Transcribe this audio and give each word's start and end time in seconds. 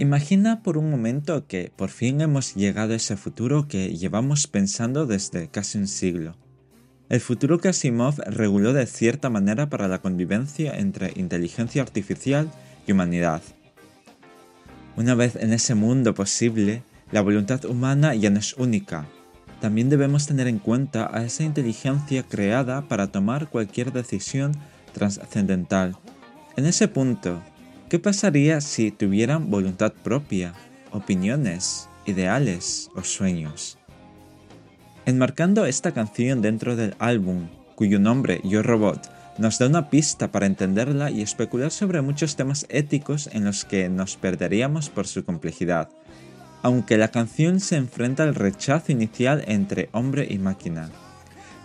Imagina 0.00 0.60
por 0.64 0.76
un 0.76 0.90
momento 0.90 1.46
que 1.46 1.70
por 1.74 1.88
fin 1.88 2.20
hemos 2.20 2.56
llegado 2.56 2.94
a 2.94 2.96
ese 2.96 3.16
futuro 3.16 3.68
que 3.68 3.96
llevamos 3.96 4.48
pensando 4.48 5.06
desde 5.06 5.46
casi 5.46 5.78
un 5.78 5.86
siglo. 5.86 6.34
El 7.08 7.20
futuro 7.20 7.58
que 7.58 7.68
Asimov 7.68 8.18
reguló 8.26 8.72
de 8.72 8.86
cierta 8.86 9.30
manera 9.30 9.70
para 9.70 9.86
la 9.86 10.00
convivencia 10.00 10.76
entre 10.76 11.12
inteligencia 11.14 11.80
artificial 11.80 12.50
y 12.88 12.92
humanidad. 12.92 13.40
Una 14.96 15.14
vez 15.14 15.36
en 15.36 15.52
ese 15.52 15.76
mundo 15.76 16.12
posible, 16.12 16.82
la 17.12 17.20
voluntad 17.20 17.64
humana 17.64 18.16
ya 18.16 18.30
no 18.30 18.40
es 18.40 18.54
única. 18.54 19.06
También 19.60 19.90
debemos 19.90 20.26
tener 20.26 20.48
en 20.48 20.58
cuenta 20.58 21.08
a 21.16 21.24
esa 21.24 21.44
inteligencia 21.44 22.24
creada 22.24 22.88
para 22.88 23.12
tomar 23.12 23.48
cualquier 23.48 23.92
decisión 23.92 24.56
trascendental. 24.92 25.96
En 26.56 26.66
ese 26.66 26.88
punto, 26.88 27.40
¿qué 27.88 27.98
pasaría 27.98 28.60
si 28.60 28.90
tuvieran 28.90 29.50
voluntad 29.50 29.92
propia, 29.92 30.54
opiniones, 30.90 31.88
ideales 32.06 32.90
o 32.94 33.02
sueños? 33.02 33.78
Enmarcando 35.06 35.66
esta 35.66 35.92
canción 35.92 36.42
dentro 36.42 36.76
del 36.76 36.94
álbum, 36.98 37.48
cuyo 37.74 37.98
nombre 37.98 38.40
Yo 38.44 38.62
Robot 38.62 39.10
nos 39.38 39.58
da 39.58 39.66
una 39.66 39.90
pista 39.90 40.30
para 40.30 40.46
entenderla 40.46 41.10
y 41.10 41.20
especular 41.20 41.70
sobre 41.70 42.00
muchos 42.00 42.36
temas 42.36 42.66
éticos 42.68 43.28
en 43.32 43.44
los 43.44 43.64
que 43.64 43.88
nos 43.88 44.16
perderíamos 44.16 44.88
por 44.88 45.06
su 45.06 45.24
complejidad, 45.24 45.88
aunque 46.62 46.96
la 46.96 47.08
canción 47.08 47.60
se 47.60 47.76
enfrenta 47.76 48.22
al 48.22 48.34
rechazo 48.34 48.92
inicial 48.92 49.44
entre 49.46 49.88
hombre 49.92 50.26
y 50.30 50.38
máquina. 50.38 50.88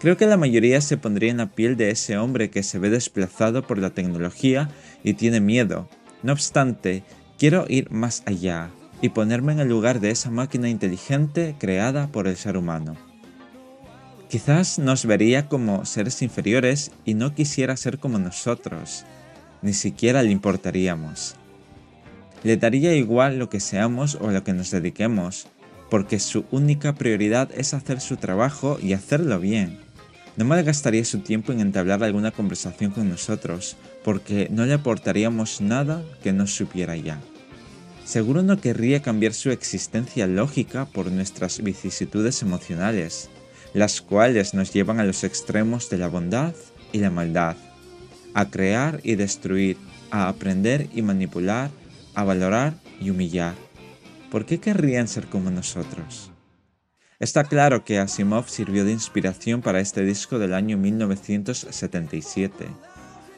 Creo 0.00 0.16
que 0.16 0.26
la 0.26 0.36
mayoría 0.36 0.80
se 0.80 0.96
pondría 0.96 1.30
en 1.30 1.38
la 1.38 1.46
piel 1.46 1.76
de 1.76 1.90
ese 1.90 2.16
hombre 2.16 2.50
que 2.50 2.62
se 2.62 2.78
ve 2.78 2.88
desplazado 2.88 3.66
por 3.66 3.78
la 3.78 3.90
tecnología 3.90 4.70
y 5.02 5.14
tiene 5.14 5.40
miedo. 5.40 5.88
No 6.22 6.32
obstante, 6.32 7.04
quiero 7.38 7.66
ir 7.68 7.90
más 7.90 8.22
allá 8.26 8.70
y 9.00 9.10
ponerme 9.10 9.52
en 9.52 9.60
el 9.60 9.68
lugar 9.68 10.00
de 10.00 10.10
esa 10.10 10.30
máquina 10.30 10.68
inteligente 10.68 11.54
creada 11.58 12.08
por 12.08 12.26
el 12.26 12.36
ser 12.36 12.56
humano. 12.56 12.96
Quizás 14.28 14.78
nos 14.78 15.06
vería 15.06 15.48
como 15.48 15.84
seres 15.86 16.20
inferiores 16.20 16.90
y 17.04 17.14
no 17.14 17.34
quisiera 17.34 17.76
ser 17.76 17.98
como 17.98 18.18
nosotros, 18.18 19.04
ni 19.62 19.72
siquiera 19.72 20.22
le 20.22 20.30
importaríamos. 20.30 21.36
Le 22.42 22.56
daría 22.56 22.94
igual 22.94 23.38
lo 23.38 23.48
que 23.48 23.60
seamos 23.60 24.16
o 24.20 24.30
lo 24.30 24.44
que 24.44 24.52
nos 24.52 24.70
dediquemos, 24.70 25.46
porque 25.90 26.18
su 26.18 26.44
única 26.50 26.94
prioridad 26.94 27.50
es 27.56 27.72
hacer 27.74 28.00
su 28.00 28.16
trabajo 28.16 28.78
y 28.82 28.92
hacerlo 28.92 29.40
bien. 29.40 29.78
No 30.38 30.44
malgastaría 30.44 31.04
su 31.04 31.18
tiempo 31.18 31.50
en 31.50 31.58
entablar 31.58 32.04
alguna 32.04 32.30
conversación 32.30 32.92
con 32.92 33.08
nosotros, 33.08 33.76
porque 34.04 34.46
no 34.52 34.66
le 34.66 34.74
aportaríamos 34.74 35.60
nada 35.60 36.04
que 36.22 36.32
no 36.32 36.46
supiera 36.46 36.94
ya. 36.94 37.18
Seguro 38.04 38.44
no 38.44 38.60
querría 38.60 39.02
cambiar 39.02 39.34
su 39.34 39.50
existencia 39.50 40.28
lógica 40.28 40.86
por 40.86 41.10
nuestras 41.10 41.60
vicisitudes 41.60 42.40
emocionales, 42.42 43.30
las 43.74 44.00
cuales 44.00 44.54
nos 44.54 44.72
llevan 44.72 45.00
a 45.00 45.04
los 45.04 45.24
extremos 45.24 45.90
de 45.90 45.98
la 45.98 46.06
bondad 46.06 46.54
y 46.92 46.98
la 46.98 47.10
maldad, 47.10 47.56
a 48.32 48.48
crear 48.48 49.00
y 49.02 49.16
destruir, 49.16 49.76
a 50.12 50.28
aprender 50.28 50.88
y 50.94 51.02
manipular, 51.02 51.72
a 52.14 52.22
valorar 52.22 52.74
y 53.00 53.10
humillar. 53.10 53.56
¿Por 54.30 54.46
qué 54.46 54.60
querrían 54.60 55.08
ser 55.08 55.26
como 55.26 55.50
nosotros? 55.50 56.30
Está 57.20 57.42
claro 57.42 57.84
que 57.84 57.98
Asimov 57.98 58.48
sirvió 58.48 58.84
de 58.84 58.92
inspiración 58.92 59.60
para 59.60 59.80
este 59.80 60.04
disco 60.04 60.38
del 60.38 60.54
año 60.54 60.78
1977. 60.78 62.66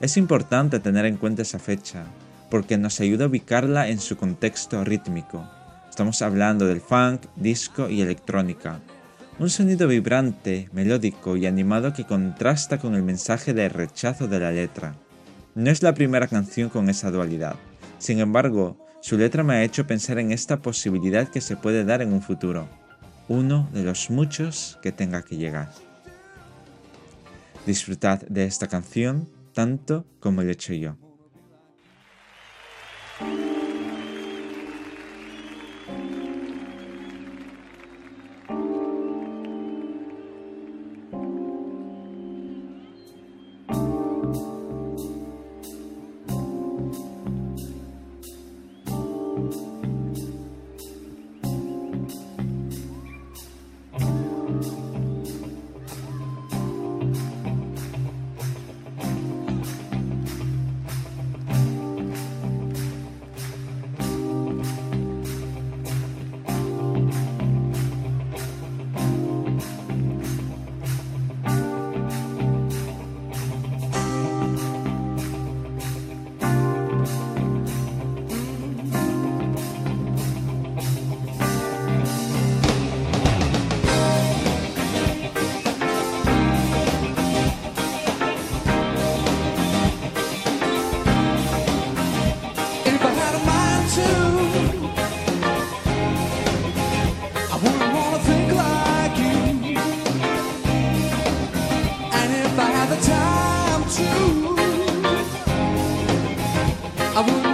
Es 0.02 0.18
importante 0.18 0.80
tener 0.80 1.06
en 1.06 1.16
cuenta 1.16 1.40
esa 1.40 1.58
fecha, 1.58 2.04
porque 2.50 2.76
nos 2.76 3.00
ayuda 3.00 3.24
a 3.24 3.28
ubicarla 3.28 3.88
en 3.88 3.98
su 3.98 4.18
contexto 4.18 4.84
rítmico. 4.84 5.48
Estamos 5.88 6.20
hablando 6.20 6.66
del 6.66 6.82
funk, 6.82 7.22
disco 7.36 7.88
y 7.88 8.02
electrónica, 8.02 8.80
un 9.38 9.48
sonido 9.48 9.88
vibrante, 9.88 10.68
melódico 10.74 11.38
y 11.38 11.46
animado 11.46 11.94
que 11.94 12.04
contrasta 12.04 12.76
con 12.76 12.94
el 12.94 13.02
mensaje 13.02 13.54
de 13.54 13.70
rechazo 13.70 14.28
de 14.28 14.40
la 14.40 14.50
letra. 14.50 14.94
No 15.54 15.70
es 15.70 15.82
la 15.82 15.94
primera 15.94 16.28
canción 16.28 16.68
con 16.68 16.90
esa 16.90 17.10
dualidad. 17.10 17.56
Sin 17.96 18.18
embargo, 18.20 18.76
su 19.00 19.16
letra 19.16 19.42
me 19.42 19.54
ha 19.54 19.64
hecho 19.64 19.86
pensar 19.86 20.18
en 20.18 20.32
esta 20.32 20.60
posibilidad 20.60 21.28
que 21.28 21.40
se 21.40 21.56
puede 21.56 21.86
dar 21.86 22.02
en 22.02 22.12
un 22.12 22.20
futuro, 22.20 22.68
uno 23.30 23.68
de 23.72 23.84
los 23.84 24.10
muchos 24.10 24.76
que 24.82 24.90
tenga 24.90 25.22
que 25.22 25.36
llegar. 25.36 25.72
Disfrutad 27.64 28.22
de 28.22 28.44
esta 28.44 28.66
canción 28.66 29.28
tanto 29.54 30.04
como 30.18 30.42
lo 30.42 30.48
he 30.48 30.52
hecho 30.52 30.74
yo. 30.74 30.96
I 107.20 107.22
would 107.22 107.49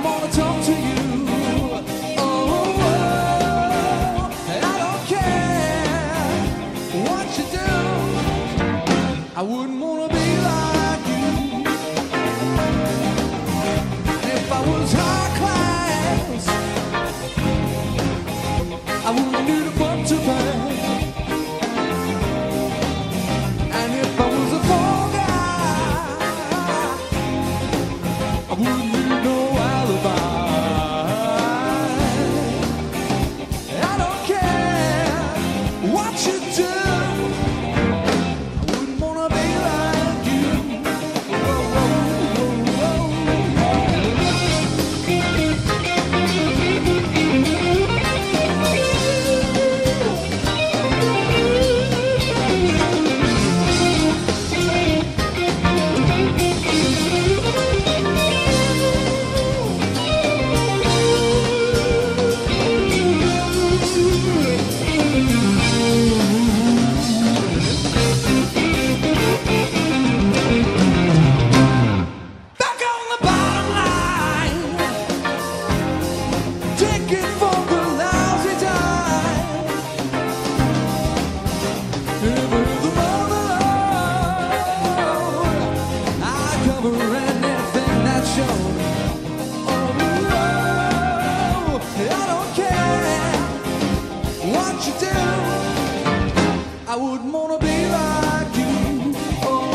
Oh, 99.43 99.71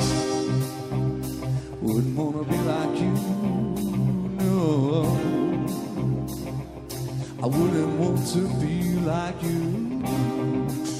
wouldn't 1.81 2.15
wanna 2.17 2.43
be 2.43 2.57
like 2.57 2.99
you. 3.01 3.13
I 7.43 7.45
wouldn't 7.45 7.99
want 7.99 8.27
to 8.33 8.41
be 8.59 8.75
like 8.99 9.41
you. 9.43 10.96